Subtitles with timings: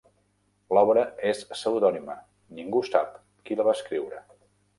[0.77, 2.15] L'obra és pseudònima:
[2.61, 3.13] ningú sap
[3.51, 4.25] qui la va escriure.